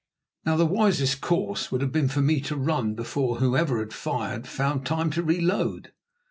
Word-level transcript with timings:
Now, 0.47 0.57
the 0.57 0.65
wisest 0.65 1.21
course 1.21 1.71
would 1.71 1.81
have 1.81 1.91
been 1.91 2.07
for 2.07 2.21
me 2.23 2.41
to 2.49 2.55
run 2.55 2.95
before 2.95 3.35
whoever 3.35 3.77
had 3.77 3.93
fired 3.93 4.47
found 4.47 4.83
time 4.83 5.11
to 5.11 5.21
reload. 5.21 5.91